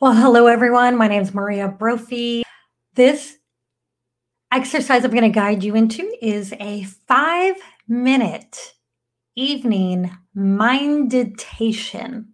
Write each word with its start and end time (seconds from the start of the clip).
Well, 0.00 0.14
hello 0.14 0.46
everyone. 0.46 0.96
My 0.96 1.08
name 1.08 1.20
is 1.20 1.34
Maria 1.34 1.68
Brophy. 1.68 2.42
This 2.94 3.36
exercise 4.50 5.04
I'm 5.04 5.10
going 5.10 5.24
to 5.24 5.28
guide 5.28 5.62
you 5.62 5.74
into 5.74 6.10
is 6.22 6.54
a 6.58 6.84
five 7.06 7.56
minute 7.86 8.76
evening 9.36 10.10
meditation, 10.34 12.32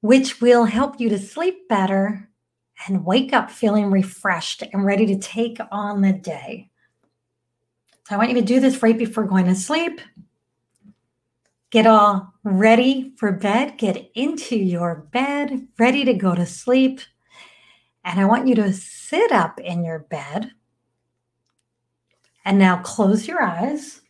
which 0.00 0.40
will 0.40 0.64
help 0.64 0.98
you 0.98 1.10
to 1.10 1.18
sleep 1.18 1.68
better 1.68 2.30
and 2.88 3.04
wake 3.04 3.34
up 3.34 3.50
feeling 3.50 3.90
refreshed 3.90 4.62
and 4.72 4.86
ready 4.86 5.04
to 5.04 5.18
take 5.18 5.58
on 5.70 6.00
the 6.00 6.14
day. 6.14 6.70
So 8.08 8.14
I 8.14 8.16
want 8.16 8.30
you 8.30 8.36
to 8.36 8.40
do 8.40 8.58
this 8.58 8.82
right 8.82 8.96
before 8.96 9.24
going 9.24 9.44
to 9.44 9.54
sleep. 9.54 10.00
Get 11.72 11.86
all 11.86 12.34
ready 12.44 13.14
for 13.16 13.32
bed. 13.32 13.78
Get 13.78 14.10
into 14.14 14.56
your 14.56 15.08
bed, 15.10 15.68
ready 15.78 16.04
to 16.04 16.12
go 16.12 16.34
to 16.34 16.44
sleep. 16.44 17.00
And 18.04 18.20
I 18.20 18.26
want 18.26 18.46
you 18.46 18.54
to 18.56 18.74
sit 18.74 19.32
up 19.32 19.58
in 19.58 19.82
your 19.82 20.00
bed. 20.00 20.50
And 22.44 22.58
now 22.58 22.82
close 22.82 23.26
your 23.26 23.42
eyes. 23.42 24.02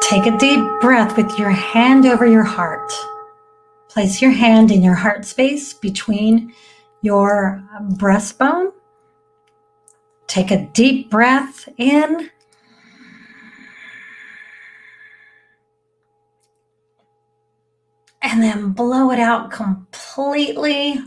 Take 0.00 0.24
a 0.26 0.38
deep 0.38 0.64
breath 0.80 1.14
with 1.18 1.38
your 1.38 1.50
hand 1.50 2.06
over 2.06 2.26
your 2.26 2.42
heart. 2.42 2.90
Place 3.90 4.22
your 4.22 4.30
hand 4.30 4.70
in 4.70 4.82
your 4.82 4.94
heart 4.94 5.26
space 5.26 5.74
between 5.74 6.54
your 7.02 7.62
breastbone 7.92 8.72
Take 10.30 10.52
a 10.52 10.64
deep 10.66 11.10
breath 11.10 11.68
in. 11.76 12.30
And 18.22 18.40
then 18.40 18.70
blow 18.70 19.10
it 19.10 19.18
out 19.18 19.50
completely. 19.50 21.00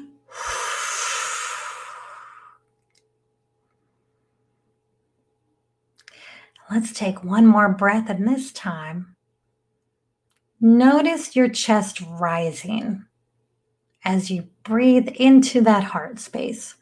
Let's 6.69 6.91
take 6.91 7.23
one 7.23 7.47
more 7.47 7.69
breath, 7.69 8.09
and 8.09 8.27
this 8.27 8.51
time, 8.51 9.15
notice 10.59 11.33
your 11.33 11.47
chest 11.47 12.01
rising 12.19 13.05
as 14.03 14.29
you 14.29 14.49
breathe 14.65 15.07
into 15.15 15.61
that 15.61 15.85
heart 15.85 16.19
space. 16.19 16.75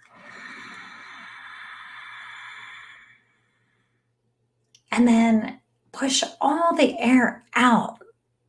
And 4.92 5.08
then 5.08 5.60
push 5.92 6.24
all 6.40 6.76
the 6.76 6.98
air 7.00 7.44
out 7.56 8.00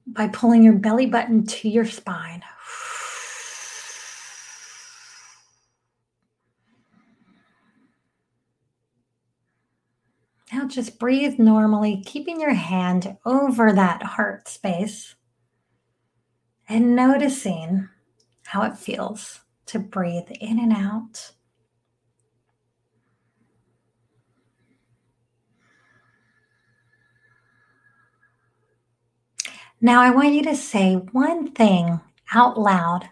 by 0.06 0.28
pulling 0.28 0.62
your 0.62 0.74
belly 0.74 1.06
button 1.06 1.46
to 1.46 1.68
your 1.68 1.86
spine. 1.86 2.42
Now 10.52 10.66
just 10.68 10.98
breathe 10.98 11.38
normally, 11.38 12.02
keeping 12.04 12.38
your 12.38 12.52
hand 12.52 13.16
over 13.24 13.72
that 13.72 14.02
heart 14.02 14.48
space 14.48 15.14
and 16.68 16.94
noticing 16.94 17.88
how 18.44 18.62
it 18.62 18.76
feels 18.76 19.40
to 19.66 19.78
breathe 19.78 20.30
in 20.40 20.58
and 20.58 20.72
out. 20.72 21.32
Now, 29.84 30.00
I 30.00 30.10
want 30.10 30.32
you 30.32 30.44
to 30.44 30.54
say 30.54 30.94
one 30.94 31.50
thing 31.50 32.00
out 32.32 32.56
loud 32.56 33.08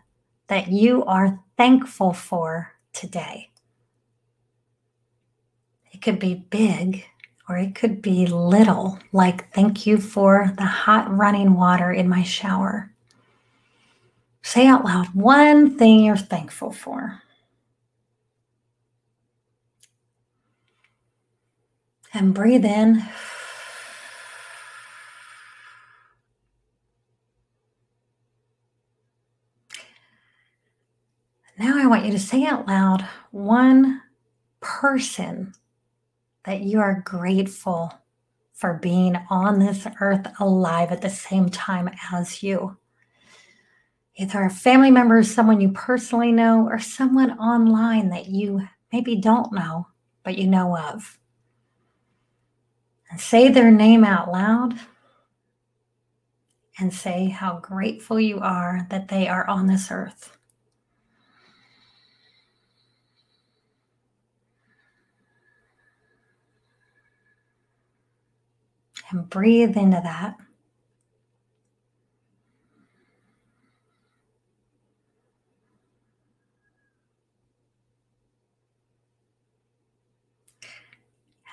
that 0.46 0.68
you 0.68 1.04
are 1.04 1.40
thankful 1.56 2.12
for 2.12 2.72
today. 2.92 3.50
It 5.90 6.00
could 6.00 6.20
be 6.20 6.46
big 6.48 7.04
or 7.48 7.58
it 7.58 7.74
could 7.74 8.00
be 8.00 8.24
little, 8.26 9.00
like 9.12 9.52
thank 9.52 9.84
you 9.84 9.98
for 9.98 10.54
the 10.56 10.64
hot 10.64 11.12
running 11.12 11.54
water 11.54 11.90
in 11.90 12.08
my 12.08 12.22
shower. 12.22 12.92
Say 14.42 14.68
out 14.68 14.84
loud 14.84 15.08
one 15.12 15.76
thing 15.76 16.04
you're 16.04 16.16
thankful 16.16 16.70
for. 16.70 17.20
And 22.14 22.32
breathe 22.32 22.64
in. 22.64 23.02
Now 31.60 31.76
I 31.76 31.79
want 31.90 32.04
you 32.06 32.12
to 32.12 32.18
say 32.18 32.44
out 32.44 32.68
loud 32.68 33.06
one 33.32 34.00
person 34.60 35.52
that 36.44 36.60
you 36.60 36.80
are 36.80 37.02
grateful 37.04 37.92
for 38.52 38.74
being 38.74 39.16
on 39.28 39.58
this 39.58 39.86
earth 40.00 40.26
alive 40.38 40.92
at 40.92 41.02
the 41.02 41.10
same 41.10 41.48
time 41.48 41.90
as 42.12 42.42
you. 42.42 42.76
Either 44.16 44.44
a 44.44 44.50
family 44.50 44.90
member, 44.90 45.22
someone 45.22 45.60
you 45.60 45.70
personally 45.70 46.30
know, 46.30 46.66
or 46.68 46.78
someone 46.78 47.38
online 47.38 48.10
that 48.10 48.26
you 48.26 48.60
maybe 48.92 49.16
don't 49.16 49.52
know, 49.52 49.86
but 50.22 50.38
you 50.38 50.46
know 50.46 50.76
of. 50.76 51.18
And 53.10 53.20
say 53.20 53.48
their 53.48 53.70
name 53.70 54.04
out 54.04 54.30
loud 54.30 54.78
and 56.78 56.94
say 56.94 57.28
how 57.28 57.58
grateful 57.58 58.20
you 58.20 58.38
are 58.38 58.86
that 58.90 59.08
they 59.08 59.26
are 59.26 59.48
on 59.48 59.66
this 59.66 59.90
earth. 59.90 60.36
And 69.10 69.28
breathe 69.28 69.76
into 69.76 70.00
that. 70.02 70.36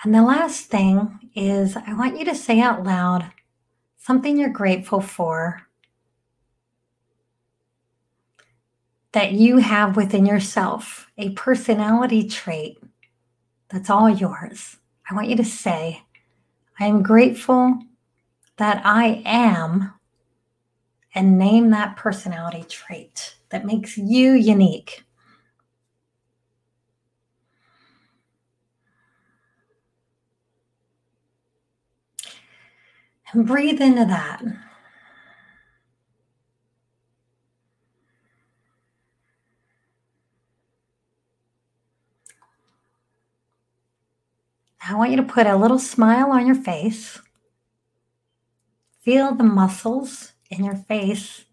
And 0.03 0.13
the 0.13 0.21
last 0.21 0.67
thing 0.67 1.31
is, 1.35 1.75
I 1.75 1.93
want 1.93 2.17
you 2.17 2.25
to 2.25 2.35
say 2.35 2.59
out 2.61 2.83
loud 2.83 3.31
something 3.97 4.37
you're 4.37 4.49
grateful 4.49 5.01
for 5.01 5.63
that 9.11 9.33
you 9.33 9.57
have 9.57 9.97
within 9.97 10.25
yourself, 10.25 11.07
a 11.17 11.31
personality 11.31 12.27
trait 12.29 12.77
that's 13.69 13.89
all 13.89 14.09
yours. 14.09 14.77
I 15.09 15.13
want 15.15 15.27
you 15.27 15.35
to 15.35 15.43
say, 15.43 16.03
I 16.79 16.85
am 16.85 17.01
grateful 17.01 17.79
that 18.57 18.81
I 18.85 19.21
am, 19.25 19.93
and 21.15 21.37
name 21.37 21.71
that 21.71 21.95
personality 21.95 22.63
trait 22.69 23.35
that 23.49 23.65
makes 23.65 23.97
you 23.97 24.33
unique. 24.33 25.03
And 33.33 33.45
breathe 33.45 33.81
into 33.81 34.05
that. 34.05 34.41
I 44.89 44.95
want 44.95 45.11
you 45.11 45.17
to 45.17 45.23
put 45.23 45.47
a 45.47 45.57
little 45.57 45.79
smile 45.79 46.31
on 46.31 46.45
your 46.45 46.55
face. 46.55 47.19
Feel 49.01 49.35
the 49.35 49.43
muscles 49.43 50.31
in 50.49 50.63
your 50.63 50.75
face, 50.75 51.43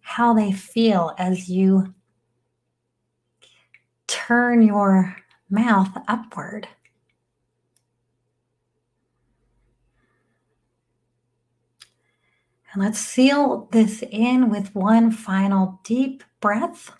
how 0.00 0.32
they 0.32 0.50
feel 0.50 1.14
as 1.18 1.50
you 1.50 1.94
turn 4.06 4.62
your 4.62 5.16
mouth 5.50 5.90
upward. 6.08 6.68
And 12.72 12.82
let's 12.82 12.98
seal 12.98 13.68
this 13.72 14.02
in 14.10 14.48
with 14.48 14.74
one 14.74 15.10
final 15.10 15.80
deep 15.84 16.24
breath. 16.40 16.92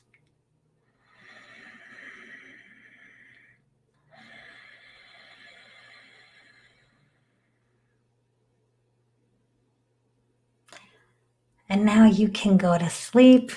And 11.75 11.85
now 11.85 12.05
you 12.05 12.29
can 12.29 12.56
go 12.56 12.79
to 12.79 12.88
sleep 12.88 13.50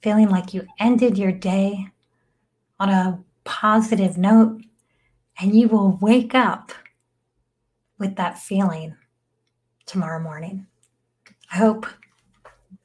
feeling 0.00 0.28
like 0.28 0.54
you 0.54 0.64
ended 0.78 1.18
your 1.18 1.32
day 1.32 1.88
on 2.78 2.88
a 2.88 3.18
positive 3.42 4.16
note, 4.16 4.62
and 5.40 5.56
you 5.56 5.66
will 5.66 5.98
wake 6.00 6.36
up 6.36 6.70
with 7.98 8.14
that 8.14 8.38
feeling 8.38 8.94
tomorrow 9.86 10.22
morning. 10.22 10.68
I 11.52 11.56
hope 11.56 11.84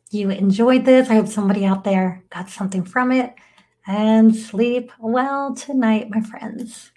you 0.10 0.32
enjoyed 0.32 0.84
this. 0.84 1.12
I 1.12 1.14
hope 1.14 1.28
somebody 1.28 1.64
out 1.64 1.84
there 1.84 2.24
got 2.32 2.50
something 2.50 2.84
from 2.84 3.12
it. 3.12 3.36
And 3.86 4.36
sleep 4.36 4.92
well 4.98 5.54
tonight, 5.54 6.10
my 6.10 6.22
friends. 6.22 6.92